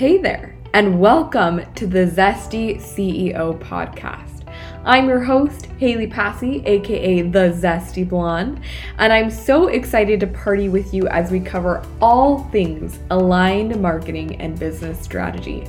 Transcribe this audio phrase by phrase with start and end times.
[0.00, 4.50] Hey there, and welcome to the Zesty CEO podcast.
[4.82, 8.62] I'm your host, Haley Passy, aka the Zesty Blonde,
[8.96, 14.40] and I'm so excited to party with you as we cover all things aligned marketing
[14.40, 15.68] and business strategy.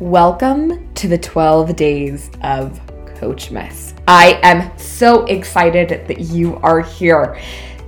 [0.00, 2.80] Welcome to the 12 days of
[3.14, 3.94] Coachmas.
[4.08, 7.40] I am so excited that you are here.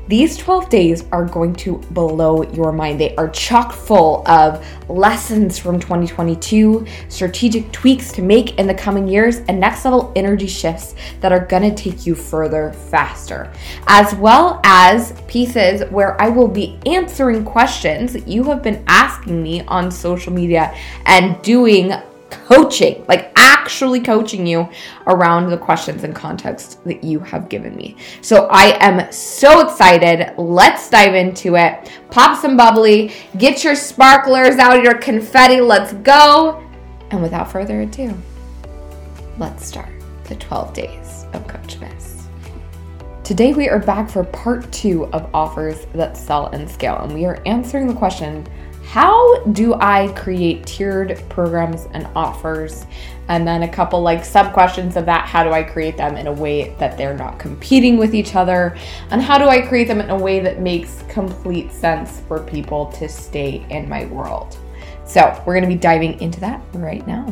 [0.09, 3.01] These 12 days are going to blow your mind.
[3.01, 9.09] They are chock full of lessons from 2022, strategic tweaks to make in the coming
[9.09, 13.53] years, and next level energy shifts that are going to take you further faster,
[13.89, 19.43] as well as pieces where I will be answering questions that you have been asking
[19.43, 20.73] me on social media
[21.05, 21.93] and doing
[22.31, 24.69] coaching, like actually coaching you
[25.07, 27.97] around the questions and context that you have given me.
[28.23, 30.35] So I am so excited.
[30.37, 31.91] Let's dive into it.
[32.11, 35.61] Pop some bubbly, get your sparklers out, your confetti.
[35.61, 36.63] Let's go.
[37.11, 38.15] And without further ado,
[39.39, 39.91] let's start
[40.25, 42.25] the 12 days of Coachmas.
[43.23, 47.25] Today we are back for part two of offers that sell and scale, and we
[47.25, 48.47] are answering the question
[48.87, 52.87] how do I create tiered programs and offers?
[53.29, 56.29] And then a couple like sub questions of that how do I create them in
[56.29, 58.79] a way that they're not competing with each other?
[59.11, 62.87] And how do I create them in a way that makes complete sense for people
[62.93, 64.57] to stay in my world?
[65.05, 67.27] So, we're gonna be diving into that right now.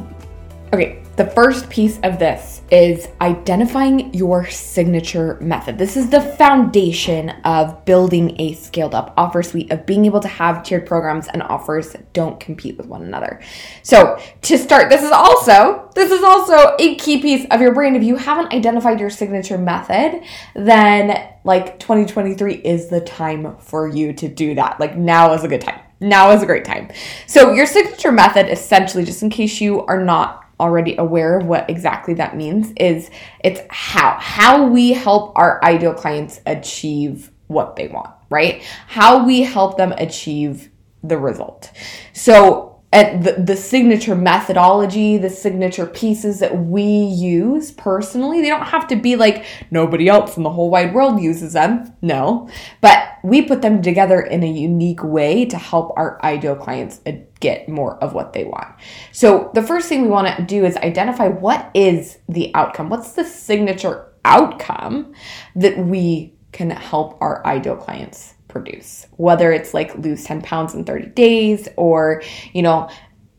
[0.72, 5.78] Okay, the first piece of this is identifying your signature method.
[5.78, 10.28] This is the foundation of building a scaled up offer suite, of being able to
[10.28, 13.40] have tiered programs and offers that don't compete with one another.
[13.82, 17.96] So, to start, this is also this is also a key piece of your brand.
[17.96, 20.22] If you haven't identified your signature method,
[20.54, 24.80] then like 2023 is the time for you to do that.
[24.80, 25.80] Like now is a good time.
[26.00, 26.90] Now is a great time.
[27.26, 31.68] So, your signature method essentially just in case you are not already aware of what
[31.70, 33.10] exactly that means is
[33.44, 38.64] it's how how we help our ideal clients achieve what they want right?
[38.88, 40.70] How we help them achieve
[41.04, 41.70] the result.
[42.12, 48.68] So and the, the signature methodology, the signature pieces that we use personally, they don't
[48.68, 51.92] have to be like nobody else in the whole wide world uses them.
[52.02, 52.48] No.
[52.80, 57.12] But we put them together in a unique way to help our ideal clients uh,
[57.40, 58.72] get more of what they want.
[59.10, 62.90] So the first thing we want to do is identify what is the outcome?
[62.90, 65.14] What's the signature outcome
[65.56, 70.84] that we can help our ideal clients produce, whether it's like lose 10 pounds in
[70.84, 72.22] 30 days or,
[72.52, 72.88] you know,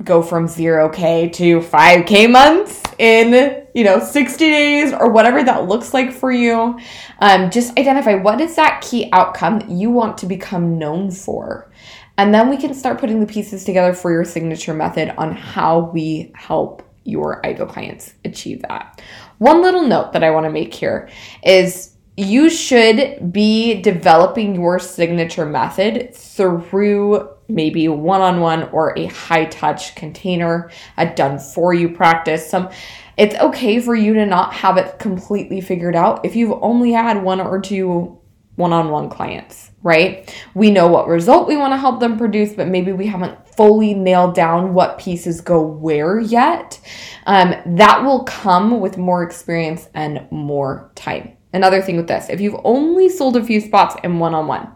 [0.04, 5.94] go from 0k to 5k months in you know 60 days or whatever that looks
[5.94, 6.78] like for you.
[7.20, 11.72] Um, just identify what is that key outcome that you want to become known for.
[12.18, 15.92] And then we can start putting the pieces together for your signature method on how
[15.94, 19.02] we help your ideal clients achieve that.
[19.38, 21.10] One little note that i want to make here
[21.44, 29.06] is you should be developing your signature method through maybe one on one or a
[29.08, 32.50] high touch container, a done for you practice.
[32.50, 32.70] Some
[33.18, 37.22] it's okay for you to not have it completely figured out if you've only had
[37.22, 38.20] one or two
[38.56, 40.34] one on one clients, right?
[40.54, 43.94] We know what result we want to help them produce, but maybe we haven't fully
[43.94, 46.80] nailed down what pieces go where yet.
[47.26, 51.36] Um, that will come with more experience and more time.
[51.56, 54.70] Another thing with this, if you've only sold a few spots in one on one,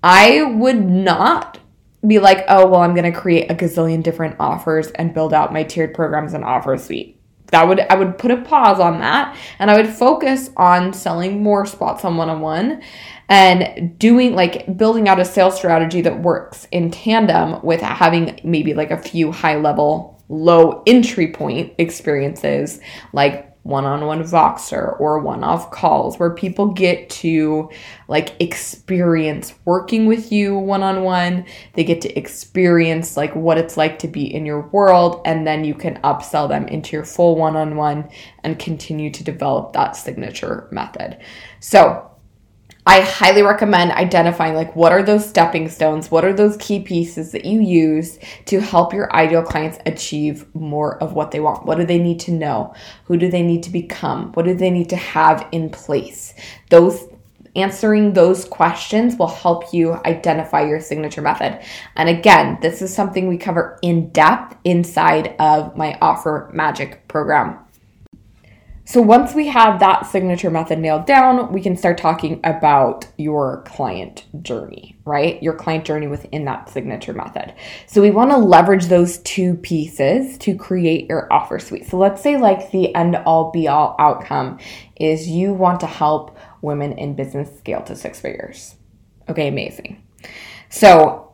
[0.00, 1.58] I would not
[2.06, 5.52] be like, oh, well, I'm going to create a gazillion different offers and build out
[5.52, 7.20] my tiered programs and offer suite.
[7.46, 11.42] That would, I would put a pause on that and I would focus on selling
[11.42, 12.80] more spots on one on one
[13.28, 18.72] and doing like building out a sales strategy that works in tandem with having maybe
[18.72, 22.80] like a few high level, low entry point experiences
[23.12, 27.68] like one-on-one Voxer or one-off calls where people get to
[28.08, 31.44] like experience working with you one-on-one.
[31.74, 35.64] They get to experience like what it's like to be in your world and then
[35.64, 38.08] you can upsell them into your full one-on-one
[38.42, 41.18] and continue to develop that signature method.
[41.60, 42.10] So,
[42.88, 47.32] I highly recommend identifying like what are those stepping stones, what are those key pieces
[47.32, 51.66] that you use to help your ideal clients achieve more of what they want.
[51.66, 52.72] What do they need to know?
[53.04, 54.32] Who do they need to become?
[54.32, 56.32] What do they need to have in place?
[56.70, 57.08] Those
[57.54, 61.60] answering those questions will help you identify your signature method.
[61.94, 67.58] And again, this is something we cover in depth inside of my offer magic program.
[68.88, 73.62] So once we have that signature method nailed down, we can start talking about your
[73.66, 75.42] client journey, right?
[75.42, 77.52] Your client journey within that signature method.
[77.86, 81.84] So we want to leverage those two pieces to create your offer suite.
[81.86, 84.58] So let's say like the end all be all outcome
[84.96, 88.76] is you want to help women in business scale to six figures.
[89.28, 90.02] Okay, amazing.
[90.70, 91.27] So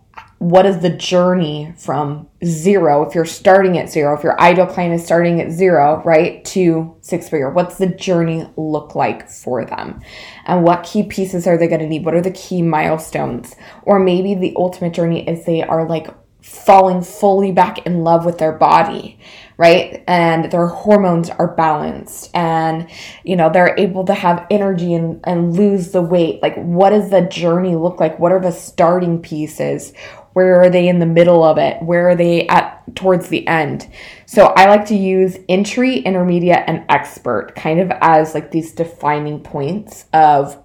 [0.44, 4.92] what is the journey from zero if you're starting at zero if your ideal client
[4.92, 10.02] is starting at zero right to six figure what's the journey look like for them?
[10.44, 12.04] And what key pieces are they going to need?
[12.04, 13.54] What are the key milestones?
[13.82, 16.08] Or maybe the ultimate journey is they are like
[16.42, 19.18] falling fully back in love with their body
[19.56, 20.02] right?
[20.08, 22.90] And their hormones are balanced and
[23.22, 26.42] you know they're able to have energy and, and lose the weight.
[26.42, 28.18] Like what does the journey look like?
[28.18, 29.92] What are the starting pieces
[30.34, 31.80] where are they in the middle of it?
[31.82, 33.88] Where are they at towards the end?
[34.26, 39.40] So I like to use entry, intermediate, and expert kind of as like these defining
[39.40, 40.62] points of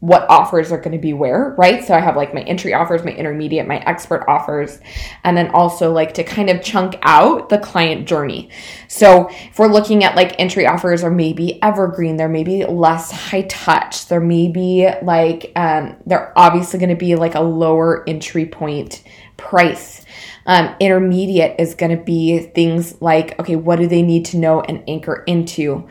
[0.00, 1.84] what offers are going to be where, right?
[1.84, 4.80] So I have like my entry offers, my intermediate, my expert offers,
[5.24, 8.50] and then also like to kind of chunk out the client journey.
[8.88, 13.10] So if we're looking at like entry offers or maybe evergreen, there may be less
[13.10, 14.08] high touch.
[14.08, 18.89] There may be like, um, they're obviously going to be like a lower entry point
[19.36, 20.04] price.
[20.46, 24.60] Um, intermediate is going to be things like, okay, what do they need to know
[24.60, 25.88] and anchor into?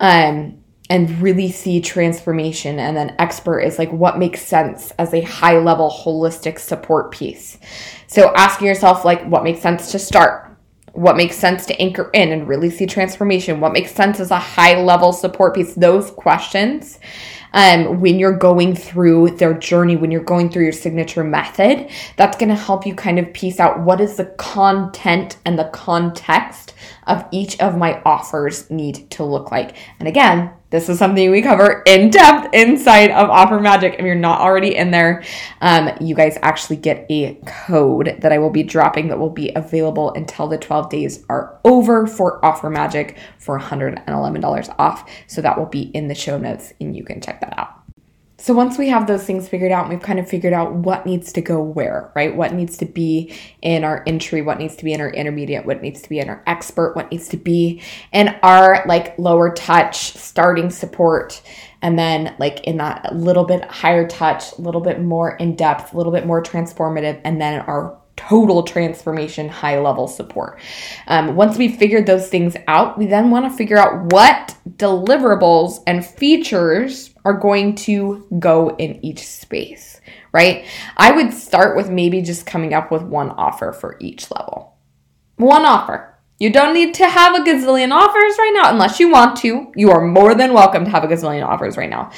[0.00, 2.78] Um, and really see transformation.
[2.78, 7.56] And then expert is like what makes sense as a high level holistic support piece.
[8.08, 10.54] So asking yourself, like, what makes sense to start?
[10.92, 13.60] What makes sense to anchor in and really see transformation?
[13.60, 15.74] What makes sense as a high level support piece?
[15.74, 16.98] Those questions
[17.52, 22.36] um, when you're going through their journey, when you're going through your signature method, that's
[22.36, 26.74] going to help you kind of piece out what is the content and the context
[27.06, 29.76] of each of my offers need to look like.
[29.98, 33.96] And again, this is something we cover in depth inside of Offer Magic.
[33.98, 35.22] If you're not already in there,
[35.60, 39.52] um, you guys actually get a code that I will be dropping that will be
[39.54, 45.10] available until the 12 days are over for Offer Magic for $111 off.
[45.26, 47.82] So that will be in the show notes and you can check that out.
[48.42, 51.32] So once we have those things figured out, we've kind of figured out what needs
[51.34, 52.34] to go where, right?
[52.34, 55.80] What needs to be in our entry, what needs to be in our intermediate, what
[55.80, 57.80] needs to be in our expert, what needs to be
[58.12, 61.40] in our like lower touch starting support.
[61.82, 65.94] And then like in that little bit higher touch, a little bit more in depth,
[65.94, 67.96] a little bit more transformative, and then our
[68.28, 70.58] total transformation high level support.
[71.06, 75.82] Um, once we've figured those things out, we then want to figure out what deliverables
[75.86, 80.00] and features are going to go in each space,
[80.32, 80.66] right?
[80.96, 84.76] I would start with maybe just coming up with one offer for each level.
[85.36, 86.08] One offer.
[86.38, 89.70] You don't need to have a gazillion offers right now unless you want to.
[89.76, 92.10] You are more than welcome to have a gazillion offers right now.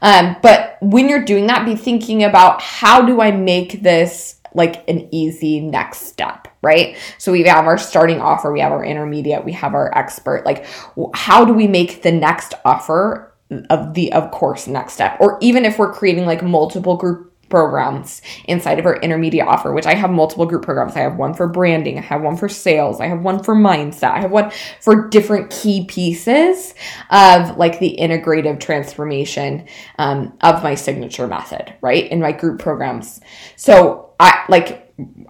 [0.00, 4.88] Um, but when you're doing that, be thinking about how do I make this like
[4.88, 6.96] an easy next step, right?
[7.18, 10.44] So we have our starting offer, we have our intermediate, we have our expert.
[10.44, 10.66] Like,
[11.14, 13.32] how do we make the next offer
[13.70, 15.16] of the, of course, next step?
[15.20, 19.86] Or even if we're creating like multiple group programs inside of our intermediate offer, which
[19.86, 20.96] I have multiple group programs.
[20.96, 24.12] I have one for branding, I have one for sales, I have one for mindset,
[24.12, 24.50] I have one
[24.80, 26.74] for different key pieces
[27.10, 29.68] of like the integrative transformation
[29.98, 32.10] um, of my signature method, right?
[32.10, 33.20] In my group programs.
[33.56, 34.82] So I like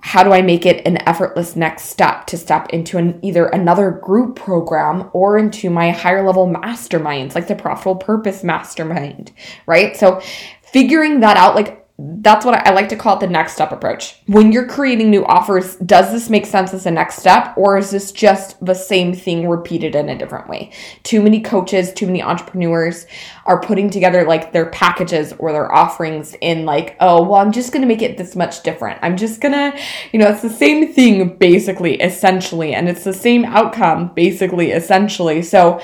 [0.03, 3.91] how do I make it an effortless next step to step into an either another
[3.91, 9.33] group program or into my higher level masterminds like the profitable purpose mastermind,
[9.67, 9.97] right?
[9.97, 10.21] So
[10.63, 14.17] figuring that out like that's what I like to call it the next step approach.
[14.27, 17.91] When you're creating new offers, does this make sense as a next step or is
[17.91, 20.73] this just the same thing repeated in a different way?
[21.05, 23.07] Too many coaches, too many entrepreneurs
[23.45, 27.73] are putting together like their packages or their offerings in like, oh, well, I'm just
[27.73, 28.99] going to make it this much different.
[29.03, 29.79] I'm just going to,
[30.13, 35.43] you know, it's the same thing basically, essentially, and it's the same outcome basically, essentially.
[35.43, 35.81] So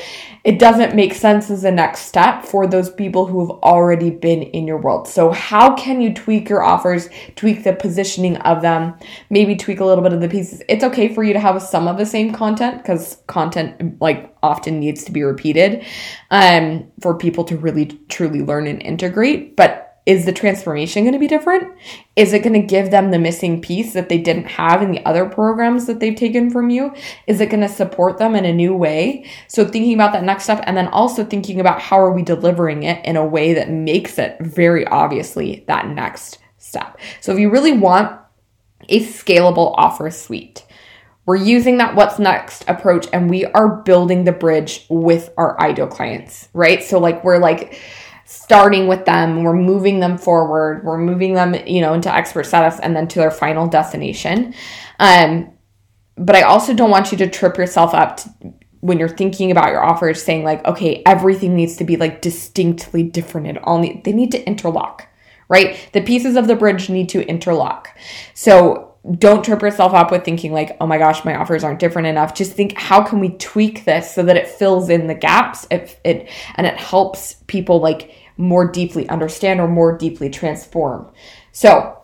[0.48, 4.40] it doesn't make sense as a next step for those people who have already been
[4.40, 5.06] in your world.
[5.06, 8.94] So, how can you tweak your offers, tweak the positioning of them,
[9.28, 10.62] maybe tweak a little bit of the pieces?
[10.66, 14.80] It's okay for you to have some of the same content because content, like, often
[14.80, 15.84] needs to be repeated
[16.30, 19.54] um, for people to really truly learn and integrate.
[19.54, 21.70] But is the transformation going to be different?
[22.16, 25.04] Is it going to give them the missing piece that they didn't have in the
[25.04, 26.94] other programs that they've taken from you?
[27.26, 29.30] Is it going to support them in a new way?
[29.48, 32.84] So thinking about that next step and then also thinking about how are we delivering
[32.84, 36.98] it in a way that makes it very obviously that next step.
[37.20, 38.18] So if you really want
[38.88, 40.64] a scalable offer suite,
[41.28, 45.86] We're using that what's next approach and we are building the bridge with our ideal
[45.86, 46.82] clients, right?
[46.82, 47.78] So, like, we're like,
[48.30, 52.78] starting with them we're moving them forward we're moving them you know into expert status
[52.80, 54.54] and then to their final destination.
[54.98, 55.52] Um,
[56.16, 58.28] but i also don't want you to trip yourself up to,
[58.80, 63.02] when you're thinking about your offers saying like okay everything needs to be like distinctly
[63.02, 65.08] different it all need, they need to interlock
[65.48, 65.88] right?
[65.92, 67.96] The pieces of the bridge need to interlock.
[68.34, 72.08] So don't trip yourself up with thinking like oh my gosh my offers aren't different
[72.08, 72.34] enough.
[72.34, 75.66] Just think how can we tweak this so that it fills in the gaps?
[75.70, 81.10] It, it and it helps people like more deeply understand or more deeply transform
[81.52, 81.94] so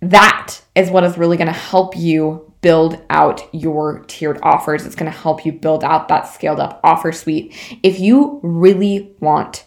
[0.00, 4.94] that is what is really going to help you build out your tiered offers it's
[4.94, 9.64] going to help you build out that scaled up offer suite if you really want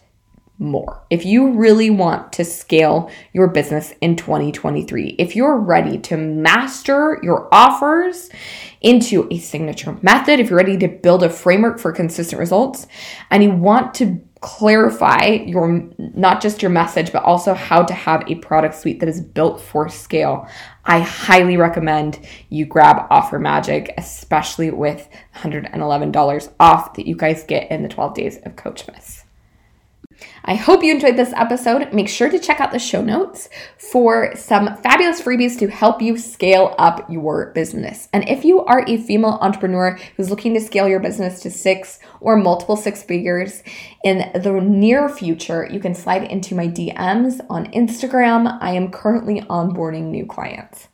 [0.57, 1.03] more.
[1.09, 7.19] If you really want to scale your business in 2023, if you're ready to master
[7.21, 8.29] your offers
[8.81, 12.87] into a signature method, if you're ready to build a framework for consistent results,
[13.31, 18.23] and you want to clarify your not just your message but also how to have
[18.29, 20.47] a product suite that is built for scale.
[20.85, 27.71] I highly recommend you grab offer magic especially with $111 off that you guys get
[27.71, 29.24] in the 12 days of coachmas
[30.47, 31.91] I hope you enjoyed this episode.
[31.91, 33.49] Make sure to check out the show notes
[33.79, 38.07] for some fabulous freebies to help you scale up your business.
[38.13, 41.97] And if you are a female entrepreneur who's looking to scale your business to six
[42.21, 43.63] or multiple six figures
[44.03, 48.59] in the near future, you can slide into my DMs on Instagram.
[48.61, 50.89] I am currently onboarding new clients.